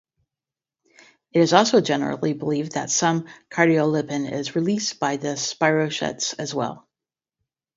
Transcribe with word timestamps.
It 1.31 1.53
also 1.53 1.79
generally 1.79 2.33
believed 2.33 2.71
that 2.71 2.89
some 2.89 3.27
cardiolipin 3.51 4.31
is 4.31 4.55
released 4.55 4.99
by 4.99 5.17
the 5.17 5.35
spirochetes 5.37 6.33
as 6.39 6.55
well. 6.55 6.87